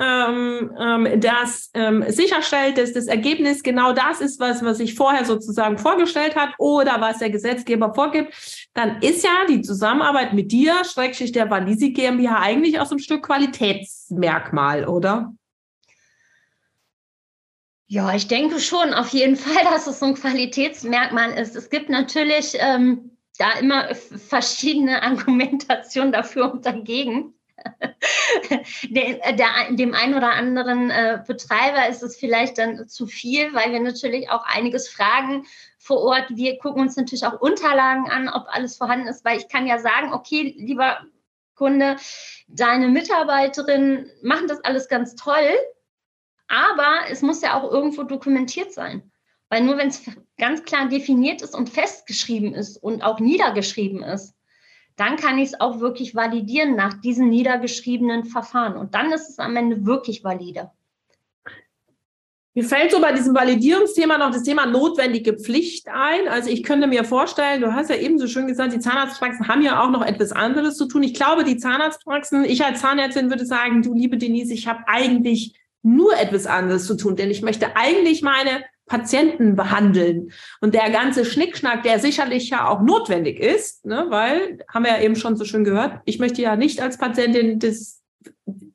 das 0.00 1.70
ähm, 1.74 2.04
sicherstellt, 2.08 2.78
dass 2.78 2.94
das 2.94 3.06
Ergebnis 3.06 3.62
genau 3.62 3.92
das 3.92 4.22
ist, 4.22 4.40
was, 4.40 4.64
was 4.64 4.78
sich 4.78 4.94
vorher 4.94 5.26
sozusagen 5.26 5.76
vorgestellt 5.76 6.36
hat 6.36 6.54
oder 6.58 7.00
was 7.00 7.18
der 7.18 7.28
Gesetzgeber 7.28 7.92
vorgibt, 7.92 8.32
dann 8.72 9.02
ist 9.02 9.22
ja 9.22 9.44
die 9.48 9.60
Zusammenarbeit 9.60 10.32
mit 10.32 10.52
dir, 10.52 10.84
Schrägstrich 10.84 11.32
der 11.32 11.50
Valisi 11.50 11.90
GmbH, 11.90 12.40
eigentlich 12.40 12.80
auch 12.80 12.86
so 12.86 12.94
ein 12.94 13.00
Stück 13.00 13.26
Qualitätsmerkmal, 13.26 14.86
oder? 14.86 15.34
Ja, 17.86 18.14
ich 18.14 18.28
denke 18.28 18.60
schon 18.60 18.94
auf 18.94 19.08
jeden 19.08 19.36
Fall, 19.36 19.64
dass 19.64 19.86
es 19.86 19.98
so 19.98 20.06
ein 20.06 20.14
Qualitätsmerkmal 20.14 21.32
ist. 21.32 21.56
Es 21.56 21.68
gibt 21.68 21.90
natürlich 21.90 22.56
ähm, 22.58 23.18
da 23.36 23.52
immer 23.58 23.94
verschiedene 23.94 25.02
Argumentationen 25.02 26.12
dafür 26.12 26.52
und 26.52 26.64
dagegen. 26.64 27.34
der, 28.90 29.72
dem 29.72 29.94
einen 29.94 30.14
oder 30.14 30.32
anderen 30.32 30.90
äh, 30.90 31.22
Betreiber 31.26 31.88
ist 31.88 32.02
es 32.02 32.16
vielleicht 32.16 32.58
dann 32.58 32.88
zu 32.88 33.06
viel, 33.06 33.52
weil 33.54 33.72
wir 33.72 33.80
natürlich 33.80 34.30
auch 34.30 34.44
einiges 34.44 34.88
fragen 34.88 35.46
vor 35.78 36.00
Ort. 36.00 36.26
Wir 36.30 36.58
gucken 36.58 36.82
uns 36.82 36.96
natürlich 36.96 37.24
auch 37.24 37.40
Unterlagen 37.40 38.10
an, 38.10 38.28
ob 38.28 38.46
alles 38.48 38.76
vorhanden 38.76 39.08
ist, 39.08 39.24
weil 39.24 39.38
ich 39.38 39.48
kann 39.48 39.66
ja 39.66 39.78
sagen, 39.78 40.12
okay, 40.12 40.54
lieber 40.58 41.00
Kunde, 41.54 41.96
deine 42.48 42.88
Mitarbeiterinnen 42.88 44.10
machen 44.22 44.48
das 44.48 44.64
alles 44.64 44.88
ganz 44.88 45.14
toll, 45.14 45.50
aber 46.48 47.00
es 47.10 47.22
muss 47.22 47.42
ja 47.42 47.60
auch 47.60 47.70
irgendwo 47.70 48.02
dokumentiert 48.02 48.72
sein. 48.72 49.10
Weil 49.50 49.64
nur 49.64 49.76
wenn 49.76 49.88
es 49.88 50.02
ganz 50.38 50.62
klar 50.62 50.88
definiert 50.88 51.42
ist 51.42 51.54
und 51.54 51.68
festgeschrieben 51.68 52.54
ist 52.54 52.76
und 52.76 53.02
auch 53.02 53.20
niedergeschrieben 53.20 54.02
ist, 54.02 54.34
dann 55.00 55.16
kann 55.16 55.38
ich 55.38 55.48
es 55.48 55.60
auch 55.60 55.80
wirklich 55.80 56.14
validieren 56.14 56.76
nach 56.76 56.92
diesen 57.00 57.30
niedergeschriebenen 57.30 58.24
Verfahren. 58.24 58.76
Und 58.76 58.94
dann 58.94 59.10
ist 59.12 59.30
es 59.30 59.38
am 59.38 59.56
Ende 59.56 59.86
wirklich 59.86 60.22
valide. 60.22 60.70
Mir 62.52 62.64
fällt 62.64 62.90
so 62.90 63.00
bei 63.00 63.12
diesem 63.12 63.34
Validierungsthema 63.34 64.18
noch 64.18 64.30
das 64.30 64.42
Thema 64.42 64.66
notwendige 64.66 65.38
Pflicht 65.38 65.88
ein. 65.88 66.28
Also 66.28 66.50
ich 66.50 66.64
könnte 66.64 66.86
mir 66.86 67.04
vorstellen, 67.04 67.62
du 67.62 67.72
hast 67.72 67.88
ja 67.88 67.96
eben 67.96 68.18
so 68.18 68.26
schön 68.26 68.46
gesagt, 68.46 68.74
die 68.74 68.80
Zahnarztpraxen 68.80 69.48
haben 69.48 69.62
ja 69.62 69.82
auch 69.82 69.90
noch 69.90 70.04
etwas 70.04 70.32
anderes 70.32 70.76
zu 70.76 70.86
tun. 70.86 71.02
Ich 71.02 71.14
glaube, 71.14 71.44
die 71.44 71.56
Zahnarztpraxen, 71.56 72.44
ich 72.44 72.62
als 72.62 72.82
Zahnärztin 72.82 73.30
würde 73.30 73.46
sagen, 73.46 73.82
du 73.82 73.94
liebe 73.94 74.18
Denise, 74.18 74.52
ich 74.52 74.68
habe 74.68 74.82
eigentlich 74.86 75.54
nur 75.82 76.12
etwas 76.18 76.46
anderes 76.46 76.86
zu 76.86 76.94
tun, 76.94 77.16
denn 77.16 77.30
ich 77.30 77.40
möchte 77.40 77.74
eigentlich 77.74 78.20
meine 78.20 78.64
Patienten 78.90 79.54
behandeln. 79.54 80.32
Und 80.60 80.74
der 80.74 80.90
ganze 80.90 81.24
Schnickschnack, 81.24 81.84
der 81.84 82.00
sicherlich 82.00 82.50
ja 82.50 82.68
auch 82.68 82.82
notwendig 82.82 83.38
ist, 83.38 83.86
ne, 83.86 84.06
weil, 84.08 84.58
haben 84.68 84.84
wir 84.84 84.90
ja 84.90 85.00
eben 85.00 85.14
schon 85.14 85.36
so 85.36 85.44
schön 85.44 85.62
gehört, 85.62 86.00
ich 86.06 86.18
möchte 86.18 86.42
ja 86.42 86.56
nicht 86.56 86.82
als 86.82 86.98
Patientin 86.98 87.60
das, 87.60 88.02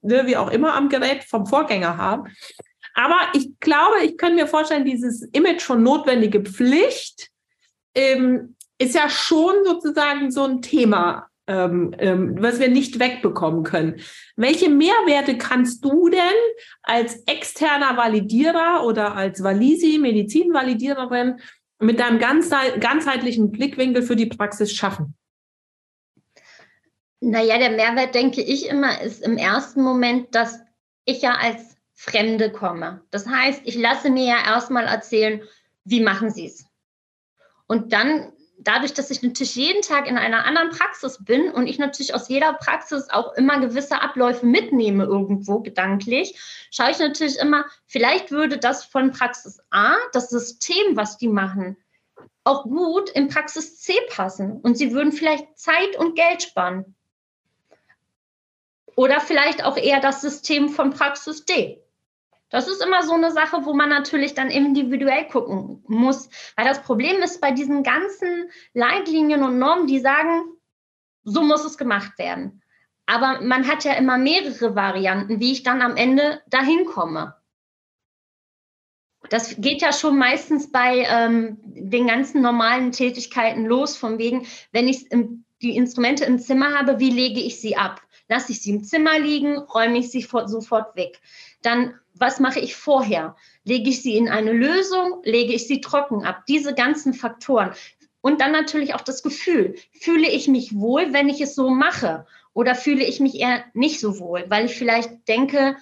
ne, 0.02 0.26
wie 0.26 0.38
auch 0.38 0.50
immer 0.50 0.74
am 0.74 0.88
Gerät 0.88 1.26
vom 1.26 1.46
Vorgänger 1.46 1.98
haben. 1.98 2.34
Aber 2.94 3.18
ich 3.34 3.60
glaube, 3.60 4.06
ich 4.06 4.18
könnte 4.18 4.36
mir 4.36 4.48
vorstellen, 4.48 4.86
dieses 4.86 5.22
Image 5.34 5.62
von 5.62 5.84
notwendige 5.84 6.42
Pflicht 6.42 7.30
ähm, 7.94 8.56
ist 8.78 8.96
ja 8.96 9.10
schon 9.10 9.66
sozusagen 9.66 10.32
so 10.32 10.46
ein 10.46 10.62
Thema 10.62 11.28
ähm, 11.48 11.94
ähm, 12.00 12.36
was 12.42 12.60
wir 12.60 12.70
nicht 12.70 13.00
wegbekommen 13.00 13.64
können. 13.64 14.02
Welche 14.36 14.70
Mehrwerte 14.70 15.38
kannst 15.38 15.84
du 15.86 16.10
denn 16.10 16.20
als 16.82 17.24
externer 17.28 17.98
Validierer 17.98 18.84
oder 18.86 19.16
als 19.16 19.44
Valisi, 19.44 19.98
Medizinvalidiererin 20.00 21.40
mit 21.80 22.00
deinem 22.00 22.20
ganzheitlichen 22.20 23.52
Blickwinkel 23.52 24.02
für 24.02 24.16
die 24.16 24.28
Praxis 24.28 24.74
schaffen? 24.74 25.16
Naja, 27.20 27.58
der 27.58 27.72
Mehrwert, 27.72 28.16
denke 28.16 28.42
ich 28.42 28.68
immer, 28.68 29.02
ist 29.02 29.24
im 29.24 29.38
ersten 29.38 29.82
Moment, 29.82 30.36
dass 30.36 30.60
ich 31.06 31.22
ja 31.22 31.36
als 31.36 31.76
Fremde 31.94 32.52
komme. 32.52 33.02
Das 33.10 33.28
heißt, 33.28 33.62
ich 33.66 33.76
lasse 33.76 34.10
mir 34.10 34.26
ja 34.26 34.46
erstmal 34.46 34.86
erzählen, 34.86 35.42
wie 35.86 36.02
machen 36.02 36.30
Sie 36.30 36.48
es? 36.48 36.66
Und 37.68 37.94
dann 37.94 38.32
dadurch, 38.66 38.94
dass 38.94 39.12
ich 39.12 39.22
natürlich 39.22 39.56
jeden 39.56 39.82
Tag 39.82 40.08
in 40.08 40.18
einer 40.18 40.46
anderen 40.46 40.70
Praxis 40.70 41.24
bin 41.24 41.50
und 41.52 41.68
ich 41.68 41.78
natürlich 41.78 42.14
aus 42.14 42.28
jeder 42.28 42.54
Praxis 42.54 43.10
auch 43.10 43.34
immer 43.34 43.60
gewisse 43.60 44.02
Abläufe 44.02 44.46
mitnehme 44.46 45.06
irgendwo 45.06 45.60
gedanklich, 45.60 46.40
schaue 46.72 46.92
ich 46.92 47.00
natürlich 47.00 47.38
immer, 47.38 47.66
vielleicht 47.86 48.32
würde 48.32 48.58
das 48.58 48.84
von 48.84 49.12
Praxis 49.12 49.60
A, 49.70 49.96
das 50.12 50.30
System, 50.30 50.96
was 50.96 51.18
die 51.18 51.30
machen, 51.30 51.78
auch 52.44 52.64
gut 52.64 53.10
in 53.10 53.28
Praxis 53.28 53.80
C 53.80 53.94
passen 54.10 54.60
und 54.62 54.78
sie 54.78 54.92
würden 54.92 55.12
vielleicht 55.12 55.58
Zeit 55.58 55.96
und 55.98 56.16
Geld 56.16 56.44
sparen. 56.44 56.96
Oder 58.96 59.20
vielleicht 59.20 59.64
auch 59.64 59.78
eher 59.78 60.00
das 60.00 60.22
System 60.22 60.70
von 60.70 60.92
Praxis 60.92 61.46
D. 61.46 61.82
Das 62.50 62.68
ist 62.68 62.84
immer 62.84 63.04
so 63.04 63.14
eine 63.14 63.32
Sache, 63.32 63.66
wo 63.66 63.74
man 63.74 63.90
natürlich 63.90 64.34
dann 64.34 64.50
individuell 64.50 65.28
gucken 65.28 65.84
muss. 65.88 66.30
Weil 66.56 66.66
das 66.66 66.84
Problem 66.84 67.22
ist 67.22 67.42
bei 67.42 67.52
diesen 67.52 67.84
ganzen 67.84 68.50
Leitlinien 68.74 69.44
und 69.44 69.58
Normen, 69.58 69.88
die 69.88 70.00
sagen, 70.00 70.44
so 71.24 71.42
muss 71.42 71.66
es 71.66 71.78
gemacht 71.78 72.18
werden. 72.18 72.62
Aber 73.08 73.42
man 73.42 73.68
hat 73.68 73.84
ja 73.84 73.94
immer 73.94 74.18
mehrere 74.18 74.76
Varianten, 74.76 75.40
wie 75.40 75.52
ich 75.52 75.64
dann 75.64 75.82
am 75.82 75.96
Ende 75.96 76.42
dahin 76.48 76.86
komme. 76.86 77.36
Das 79.30 79.56
geht 79.60 79.82
ja 79.82 79.92
schon 79.92 80.18
meistens 80.18 80.72
bei 80.72 81.06
ähm, 81.08 81.58
den 81.64 82.08
ganzen 82.08 82.42
normalen 82.42 82.92
Tätigkeiten 82.92 83.66
los, 83.66 83.98
von 83.98 84.20
wegen, 84.20 84.46
wenn 84.72 84.88
ich 84.88 85.10
die 85.62 85.76
Instrumente 85.76 86.26
im 86.26 86.38
Zimmer 86.38 86.78
habe, 86.78 87.00
wie 87.00 87.10
lege 87.10 87.40
ich 87.40 87.60
sie 87.60 87.76
ab? 87.76 88.05
Lasse 88.28 88.52
ich 88.52 88.62
sie 88.62 88.72
im 88.72 88.84
Zimmer 88.84 89.20
liegen, 89.20 89.58
räume 89.58 90.00
ich 90.00 90.10
sie 90.10 90.22
sofort 90.22 90.96
weg. 90.96 91.22
Dann 91.62 91.94
was 92.18 92.40
mache 92.40 92.60
ich 92.60 92.76
vorher? 92.76 93.36
Lege 93.64 93.90
ich 93.90 94.02
sie 94.02 94.16
in 94.16 94.30
eine 94.30 94.52
Lösung? 94.52 95.22
Lege 95.24 95.54
ich 95.54 95.68
sie 95.68 95.82
trocken 95.82 96.24
ab? 96.24 96.46
Diese 96.48 96.74
ganzen 96.74 97.14
Faktoren. 97.14 97.72
Und 98.22 98.42
dann 98.42 98.52
natürlich 98.52 98.96
auch 98.96 99.02
das 99.02 99.22
Gefühl. 99.22 99.76
Fühle 99.92 100.30
ich 100.30 100.48
mich 100.48 100.76
wohl, 100.76 101.14
wenn 101.14 101.30
ich 101.30 101.42
es 101.42 101.56
so 101.56 101.70
mache? 101.70 102.26
Oder 102.54 102.74
fühle 102.74 103.04
ich 103.04 103.20
mich 103.20 103.36
eher 103.36 103.64
nicht 103.74 104.00
so 104.00 104.20
wohl, 104.20 104.46
weil 104.48 104.66
ich 104.66 104.76
vielleicht 104.76 105.28
denke, 105.28 105.76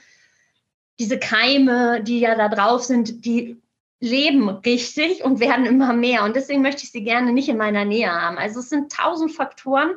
diese 1.00 1.20
Keime, 1.20 2.02
die 2.04 2.20
ja 2.20 2.36
da 2.36 2.50
drauf 2.50 2.84
sind, 2.84 3.26
die 3.26 3.62
leben 4.00 4.50
richtig 4.50 5.24
und 5.24 5.40
werden 5.40 5.66
immer 5.66 5.94
mehr. 5.94 6.24
Und 6.24 6.36
deswegen 6.36 6.62
möchte 6.62 6.84
ich 6.84 6.92
sie 6.92 7.04
gerne 7.04 7.32
nicht 7.32 7.48
in 7.48 7.58
meiner 7.58 7.86
Nähe 7.86 8.12
haben. 8.12 8.38
Also 8.38 8.60
es 8.60 8.70
sind 8.70 8.92
tausend 8.92 9.32
Faktoren, 9.32 9.92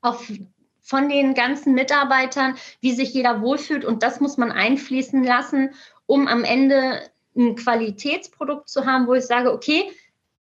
auf 0.00 0.30
von 0.84 1.08
den 1.08 1.34
ganzen 1.34 1.74
Mitarbeitern, 1.74 2.56
wie 2.80 2.92
sich 2.92 3.12
jeder 3.14 3.40
wohlfühlt. 3.40 3.84
Und 3.84 4.02
das 4.02 4.20
muss 4.20 4.36
man 4.36 4.52
einfließen 4.52 5.24
lassen, 5.24 5.70
um 6.06 6.28
am 6.28 6.44
Ende 6.44 7.00
ein 7.36 7.56
Qualitätsprodukt 7.56 8.68
zu 8.68 8.86
haben, 8.86 9.08
wo 9.08 9.14
ich 9.14 9.24
sage, 9.24 9.52
okay, 9.52 9.90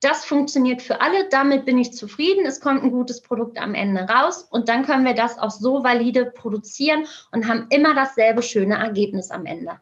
das 0.00 0.24
funktioniert 0.24 0.82
für 0.82 1.00
alle, 1.00 1.28
damit 1.28 1.64
bin 1.64 1.78
ich 1.78 1.92
zufrieden, 1.92 2.44
es 2.44 2.60
kommt 2.60 2.82
ein 2.82 2.90
gutes 2.90 3.20
Produkt 3.20 3.56
am 3.60 3.74
Ende 3.74 4.00
raus 4.00 4.42
und 4.50 4.68
dann 4.68 4.84
können 4.84 5.04
wir 5.04 5.14
das 5.14 5.38
auch 5.38 5.52
so 5.52 5.84
valide 5.84 6.26
produzieren 6.26 7.06
und 7.30 7.46
haben 7.46 7.66
immer 7.70 7.94
dasselbe 7.94 8.42
schöne 8.42 8.74
Ergebnis 8.74 9.30
am 9.30 9.46
Ende. 9.46 9.78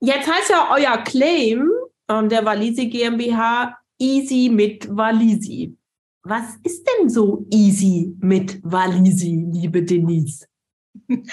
Jetzt 0.00 0.30
heißt 0.32 0.48
ja 0.48 0.68
euer 0.70 0.96
Claim 1.04 1.70
ähm, 2.08 2.30
der 2.30 2.44
Valisi 2.46 2.86
GmbH 2.86 3.78
Easy 3.98 4.48
mit 4.50 4.88
Valisi. 4.94 5.76
Was 6.28 6.56
ist 6.64 6.84
denn 6.84 7.08
so 7.08 7.46
easy 7.52 8.12
mit 8.18 8.58
Walisi, 8.64 9.46
liebe 9.52 9.84
Denise? 9.84 10.48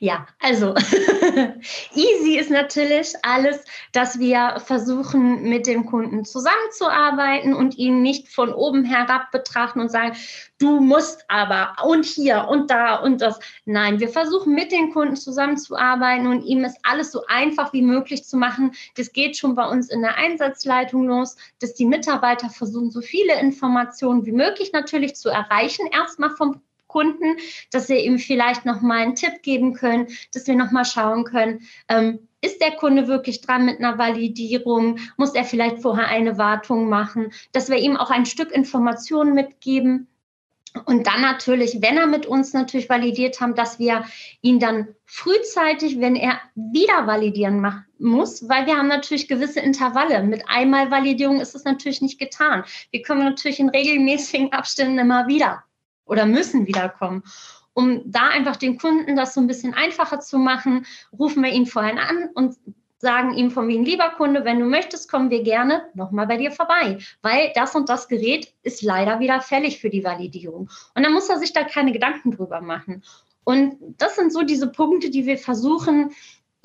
Ja, 0.00 0.26
also 0.40 0.74
easy 1.94 2.38
ist 2.38 2.50
natürlich 2.50 3.14
alles, 3.22 3.64
dass 3.92 4.18
wir 4.18 4.60
versuchen, 4.64 5.42
mit 5.48 5.66
dem 5.66 5.86
Kunden 5.86 6.24
zusammenzuarbeiten 6.24 7.54
und 7.54 7.76
ihn 7.76 8.02
nicht 8.02 8.28
von 8.28 8.52
oben 8.52 8.84
herab 8.84 9.30
betrachten 9.32 9.80
und 9.80 9.90
sagen, 9.90 10.16
du 10.58 10.80
musst 10.80 11.24
aber 11.28 11.76
und 11.84 12.04
hier 12.04 12.46
und 12.48 12.70
da 12.70 12.96
und 12.96 13.20
das. 13.20 13.38
Nein, 13.64 14.00
wir 14.00 14.08
versuchen 14.08 14.54
mit 14.54 14.72
den 14.72 14.92
Kunden 14.92 15.16
zusammenzuarbeiten 15.16 16.26
und 16.26 16.42
ihm 16.44 16.64
es 16.64 16.74
alles 16.82 17.10
so 17.10 17.24
einfach 17.26 17.72
wie 17.72 17.82
möglich 17.82 18.24
zu 18.24 18.36
machen. 18.36 18.72
Das 18.96 19.12
geht 19.12 19.36
schon 19.36 19.54
bei 19.54 19.66
uns 19.68 19.90
in 19.90 20.02
der 20.02 20.16
Einsatzleitung 20.16 21.06
los, 21.06 21.36
dass 21.60 21.74
die 21.74 21.86
Mitarbeiter 21.86 22.50
versuchen, 22.50 22.90
so 22.90 23.00
viele 23.00 23.38
Informationen 23.40 24.26
wie 24.26 24.32
möglich 24.32 24.72
natürlich 24.72 25.16
zu 25.16 25.28
erreichen, 25.28 25.86
erstmal 25.92 26.30
vom 26.30 26.60
Kunden, 26.88 27.36
dass 27.70 27.88
wir 27.88 28.02
ihm 28.02 28.18
vielleicht 28.18 28.64
noch 28.64 28.80
mal 28.80 28.98
einen 28.98 29.14
Tipp 29.14 29.42
geben 29.42 29.74
können, 29.74 30.08
dass 30.34 30.46
wir 30.46 30.56
noch 30.56 30.72
mal 30.72 30.84
schauen 30.84 31.24
können, 31.24 31.60
ähm, 31.88 32.28
ist 32.40 32.60
der 32.60 32.72
Kunde 32.72 33.08
wirklich 33.08 33.40
dran 33.40 33.64
mit 33.64 33.78
einer 33.78 33.98
Validierung? 33.98 34.98
Muss 35.16 35.34
er 35.34 35.44
vielleicht 35.44 35.82
vorher 35.82 36.08
eine 36.08 36.38
Wartung 36.38 36.88
machen? 36.88 37.32
Dass 37.52 37.68
wir 37.68 37.78
ihm 37.78 37.96
auch 37.96 38.10
ein 38.10 38.26
Stück 38.26 38.52
Informationen 38.52 39.34
mitgeben. 39.34 40.06
Und 40.84 41.06
dann 41.06 41.22
natürlich, 41.22 41.80
wenn 41.80 41.96
er 41.96 42.06
mit 42.06 42.26
uns 42.26 42.52
natürlich 42.52 42.88
validiert 42.88 43.40
haben, 43.40 43.54
dass 43.54 43.78
wir 43.78 44.04
ihn 44.42 44.60
dann 44.60 44.88
frühzeitig, 45.06 45.98
wenn 45.98 46.14
er 46.14 46.40
wieder 46.54 47.06
validieren 47.06 47.66
muss, 47.98 48.48
weil 48.48 48.66
wir 48.66 48.76
haben 48.76 48.88
natürlich 48.88 49.26
gewisse 49.26 49.60
Intervalle. 49.60 50.22
Mit 50.22 50.44
einmal 50.46 50.90
Validierung 50.90 51.40
ist 51.40 51.56
es 51.56 51.64
natürlich 51.64 52.02
nicht 52.02 52.20
getan. 52.20 52.64
Wir 52.90 53.02
kommen 53.02 53.24
natürlich 53.24 53.58
in 53.58 53.70
regelmäßigen 53.70 54.52
Abständen 54.52 54.98
immer 54.98 55.26
wieder 55.26 55.64
oder 56.08 56.26
müssen 56.26 56.66
wiederkommen. 56.66 57.22
um 57.74 58.02
da 58.10 58.26
einfach 58.30 58.56
den 58.56 58.76
Kunden 58.76 59.14
das 59.14 59.34
so 59.34 59.40
ein 59.40 59.46
bisschen 59.46 59.72
einfacher 59.72 60.18
zu 60.18 60.36
machen, 60.38 60.84
rufen 61.16 61.44
wir 61.44 61.52
ihn 61.52 61.64
vorhin 61.64 61.98
an 61.98 62.28
und 62.34 62.56
sagen 62.98 63.34
ihm 63.34 63.52
von 63.52 63.68
wegen, 63.68 63.84
lieber 63.84 64.10
Kunde, 64.10 64.44
wenn 64.44 64.58
du 64.58 64.66
möchtest, 64.66 65.08
kommen 65.08 65.30
wir 65.30 65.44
gerne 65.44 65.84
nochmal 65.94 66.26
bei 66.26 66.36
dir 66.36 66.50
vorbei, 66.50 66.98
weil 67.22 67.52
das 67.54 67.76
und 67.76 67.88
das 67.88 68.08
Gerät 68.08 68.52
ist 68.64 68.82
leider 68.82 69.20
wieder 69.20 69.40
fällig 69.40 69.80
für 69.80 69.90
die 69.90 70.02
Validierung. 70.02 70.68
Und 70.96 71.04
dann 71.04 71.12
muss 71.12 71.28
er 71.28 71.38
sich 71.38 71.52
da 71.52 71.62
keine 71.62 71.92
Gedanken 71.92 72.32
drüber 72.32 72.60
machen. 72.60 73.04
Und 73.44 73.76
das 73.96 74.16
sind 74.16 74.32
so 74.32 74.42
diese 74.42 74.70
Punkte, 74.70 75.10
die 75.10 75.24
wir 75.24 75.38
versuchen, 75.38 76.10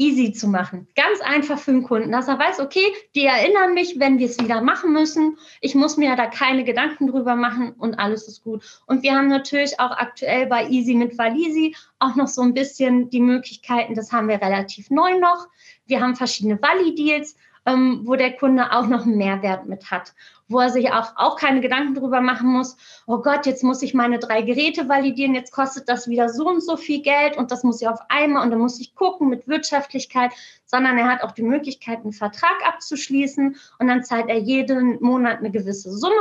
easy 0.03 0.33
zu 0.33 0.48
machen. 0.48 0.88
Ganz 0.95 1.22
einfach 1.22 1.57
für 1.57 1.72
den 1.72 1.83
Kunden, 1.83 2.12
dass 2.12 2.27
er 2.27 2.38
weiß, 2.38 2.60
okay, 2.60 2.86
die 3.15 3.25
erinnern 3.25 3.74
mich, 3.74 4.00
wenn 4.00 4.19
wir 4.19 4.27
es 4.27 4.39
wieder 4.39 4.62
machen 4.62 4.91
müssen. 4.91 5.38
Ich 5.62 5.75
muss 5.75 5.95
mir 5.95 6.15
da 6.15 6.27
keine 6.27 6.63
Gedanken 6.63 7.07
drüber 7.07 7.36
machen 7.36 7.72
und 7.77 7.95
alles 8.00 8.27
ist 8.27 8.43
gut. 8.43 8.63
Und 8.86 9.03
wir 9.03 9.15
haben 9.15 9.29
natürlich 9.29 9.79
auch 9.79 9.91
aktuell 9.91 10.48
bei 10.48 10.67
Easy 10.67 10.95
mit 10.95 11.17
Valisi 11.17 11.75
auch 12.00 12.15
noch 12.15 12.27
so 12.27 12.41
ein 12.41 12.53
bisschen 12.53 13.10
die 13.10 13.22
Möglichkeiten, 13.22 13.95
das 13.95 14.12
haben 14.12 14.27
wir 14.27 14.41
relativ 14.41 14.89
neu 14.89 15.17
noch. 15.19 15.48
Wir 15.86 16.01
haben 16.01 16.15
verschiedene 16.15 16.62
Vali-Deals 16.62 17.36
ähm, 17.65 18.01
wo 18.03 18.15
der 18.15 18.34
Kunde 18.34 18.72
auch 18.72 18.88
noch 18.88 19.05
einen 19.05 19.17
Mehrwert 19.17 19.65
mit 19.67 19.89
hat, 19.89 20.13
wo 20.48 20.60
er 20.60 20.70
sich 20.70 20.91
auch, 20.91 21.13
auch 21.15 21.38
keine 21.38 21.62
Gedanken 21.62 21.96
drüber 21.96 22.22
machen 22.22 22.50
muss, 22.50 22.77
oh 23.08 23.20
Gott, 23.20 23.46
jetzt 23.46 23.63
muss 23.63 23.82
ich 23.82 23.93
meine 23.93 24.20
drei 24.20 24.41
Geräte 24.41 24.89
validieren, 24.89 25.36
jetzt 25.36 25.51
kostet 25.51 25.88
das 25.88 26.08
wieder 26.08 26.29
so 26.29 26.48
und 26.48 26.62
so 26.62 26.77
viel 26.77 27.01
Geld 27.01 27.38
und 27.38 27.51
das 27.51 27.63
muss 27.63 27.82
ich 27.82 27.88
auf 27.88 28.00
einmal 28.10 28.43
und 28.43 28.51
dann 28.51 28.60
muss 28.60 28.79
ich 28.79 28.96
gucken 28.96 29.29
mit 29.29 29.48
Wirtschaftlichkeit, 29.48 30.32
sondern 30.65 30.98
er 30.98 31.10
hat 31.10 31.24
auch 31.24 31.32
die 31.32 31.43
Möglichkeit, 31.43 32.00
einen 32.00 32.13
Vertrag 32.13 32.55
abzuschließen 32.65 33.55
und 33.79 33.88
dann 33.88 34.03
zahlt 34.03 34.29
er 34.29 34.39
jeden 34.39 35.01
Monat 35.01 35.39
eine 35.39 35.51
gewisse 35.51 35.91
Summe 35.91 36.15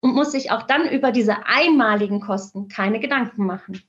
und 0.00 0.14
muss 0.14 0.32
sich 0.32 0.50
auch 0.52 0.62
dann 0.62 0.88
über 0.88 1.10
diese 1.10 1.46
einmaligen 1.46 2.20
Kosten 2.20 2.68
keine 2.68 3.00
Gedanken 3.00 3.44
machen. 3.44 3.82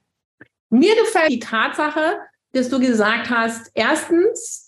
Mir 0.70 0.96
gefällt 0.96 1.30
die 1.30 1.40
Tatsache, 1.40 2.20
dass 2.54 2.70
du 2.70 2.80
gesagt 2.80 3.30
hast, 3.30 3.72
erstens, 3.74 4.67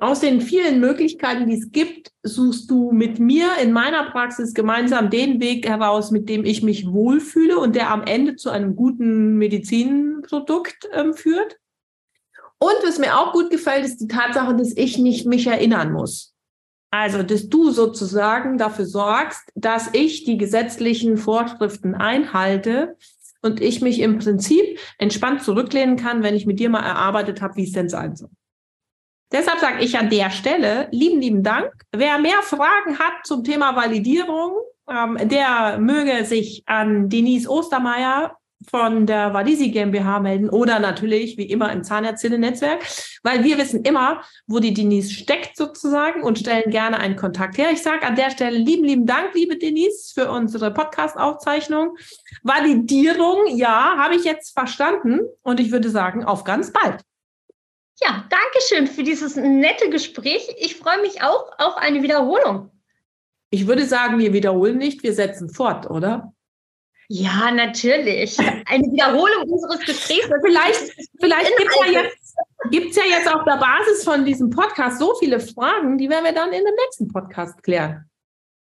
aus 0.00 0.20
den 0.20 0.40
vielen 0.40 0.80
Möglichkeiten, 0.80 1.46
die 1.46 1.58
es 1.58 1.70
gibt, 1.70 2.10
suchst 2.22 2.70
du 2.70 2.92
mit 2.92 3.18
mir 3.18 3.48
in 3.62 3.72
meiner 3.72 4.10
Praxis 4.10 4.54
gemeinsam 4.54 5.10
den 5.10 5.38
Weg 5.38 5.68
heraus, 5.68 6.10
mit 6.10 6.30
dem 6.30 6.46
ich 6.46 6.62
mich 6.62 6.86
wohlfühle 6.86 7.58
und 7.58 7.76
der 7.76 7.90
am 7.90 8.04
Ende 8.04 8.36
zu 8.36 8.48
einem 8.48 8.74
guten 8.74 9.36
Medizinprodukt 9.36 10.88
ähm, 10.94 11.12
führt. 11.12 11.58
Und 12.58 12.76
was 12.84 12.98
mir 12.98 13.18
auch 13.18 13.34
gut 13.34 13.50
gefällt, 13.50 13.84
ist 13.84 13.98
die 13.98 14.08
Tatsache, 14.08 14.56
dass 14.56 14.74
ich 14.74 14.96
nicht 14.96 15.26
mich 15.26 15.46
erinnern 15.46 15.92
muss. 15.92 16.34
Also, 16.90 17.22
dass 17.22 17.50
du 17.50 17.70
sozusagen 17.70 18.56
dafür 18.56 18.86
sorgst, 18.86 19.50
dass 19.54 19.90
ich 19.92 20.24
die 20.24 20.38
gesetzlichen 20.38 21.18
Vorschriften 21.18 21.94
einhalte 21.94 22.96
und 23.42 23.60
ich 23.60 23.82
mich 23.82 24.00
im 24.00 24.20
Prinzip 24.20 24.78
entspannt 24.96 25.42
zurücklehnen 25.42 25.96
kann, 25.96 26.22
wenn 26.22 26.34
ich 26.34 26.46
mit 26.46 26.60
dir 26.60 26.70
mal 26.70 26.84
erarbeitet 26.84 27.42
habe, 27.42 27.56
wie 27.56 27.64
es 27.64 27.72
denn 27.72 27.90
sein 27.90 28.16
soll. 28.16 28.30
Deshalb 29.34 29.58
sage 29.58 29.82
ich 29.82 29.98
an 29.98 30.10
der 30.10 30.30
Stelle 30.30 30.86
lieben, 30.92 31.20
lieben 31.20 31.42
Dank. 31.42 31.72
Wer 31.90 32.20
mehr 32.20 32.40
Fragen 32.42 33.00
hat 33.00 33.26
zum 33.26 33.42
Thema 33.42 33.74
Validierung, 33.74 34.52
ähm, 34.88 35.18
der 35.24 35.76
möge 35.78 36.24
sich 36.24 36.62
an 36.66 37.08
Denise 37.08 37.50
Ostermeier 37.50 38.36
von 38.70 39.06
der 39.06 39.34
Valisi 39.34 39.70
GmbH 39.70 40.20
melden 40.20 40.48
oder 40.48 40.78
natürlich 40.78 41.36
wie 41.36 41.50
immer 41.50 41.72
im 41.72 41.82
Zahnärztinnen-Netzwerk, 41.82 42.86
weil 43.24 43.42
wir 43.42 43.58
wissen 43.58 43.82
immer, 43.82 44.22
wo 44.46 44.60
die 44.60 44.72
Denise 44.72 45.12
steckt 45.12 45.56
sozusagen 45.56 46.22
und 46.22 46.38
stellen 46.38 46.70
gerne 46.70 46.98
einen 46.98 47.16
Kontakt 47.16 47.58
her. 47.58 47.72
Ich 47.72 47.82
sage 47.82 48.06
an 48.06 48.14
der 48.14 48.30
Stelle 48.30 48.56
lieben, 48.56 48.84
lieben 48.84 49.04
Dank, 49.04 49.34
liebe 49.34 49.58
Denise, 49.58 50.12
für 50.14 50.30
unsere 50.30 50.72
Podcast-Aufzeichnung. 50.72 51.96
Validierung, 52.44 53.56
ja, 53.56 53.96
habe 53.98 54.14
ich 54.14 54.22
jetzt 54.22 54.52
verstanden 54.52 55.22
und 55.42 55.58
ich 55.58 55.72
würde 55.72 55.90
sagen, 55.90 56.24
auf 56.24 56.44
ganz 56.44 56.72
bald. 56.72 57.02
Ja, 58.02 58.24
danke 58.28 58.58
schön 58.68 58.86
für 58.86 59.02
dieses 59.02 59.36
nette 59.36 59.88
Gespräch. 59.90 60.48
Ich 60.58 60.76
freue 60.76 61.00
mich 61.00 61.22
auch 61.22 61.58
auf 61.58 61.76
eine 61.76 62.02
Wiederholung. 62.02 62.70
Ich 63.50 63.66
würde 63.66 63.84
sagen, 63.84 64.18
wir 64.18 64.32
wiederholen 64.32 64.78
nicht, 64.78 65.02
wir 65.02 65.14
setzen 65.14 65.48
fort, 65.48 65.88
oder? 65.88 66.34
Ja, 67.08 67.50
natürlich. 67.50 68.38
Eine 68.38 68.84
Wiederholung 68.90 69.48
unseres 69.48 69.80
Gesprächs. 69.80 70.28
Vielleicht, 70.42 71.08
vielleicht 71.20 71.56
gibt 71.56 71.70
es 71.70 71.86
ja, 71.86 72.02
jetzt, 72.02 72.36
gibt's 72.70 72.96
ja 72.96 73.04
jetzt 73.04 73.32
auf 73.32 73.44
der 73.44 73.58
Basis 73.58 74.04
von 74.04 74.24
diesem 74.24 74.50
Podcast 74.50 74.98
so 74.98 75.14
viele 75.16 75.38
Fragen, 75.38 75.98
die 75.98 76.08
werden 76.08 76.24
wir 76.24 76.32
dann 76.32 76.52
in 76.52 76.64
dem 76.64 76.74
nächsten 76.74 77.08
Podcast 77.08 77.62
klären. 77.62 78.10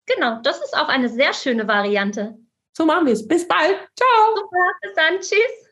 Genau, 0.06 0.40
das 0.42 0.58
ist 0.62 0.74
auch 0.74 0.88
eine 0.88 1.08
sehr 1.08 1.34
schöne 1.34 1.68
Variante. 1.68 2.38
So 2.72 2.86
machen 2.86 3.06
wir 3.06 3.12
es. 3.12 3.26
Bis 3.26 3.46
bald. 3.46 3.76
Ciao. 3.96 4.36
Super, 4.36 4.72
bis 4.80 4.94
dann. 4.94 5.20
Tschüss. 5.20 5.67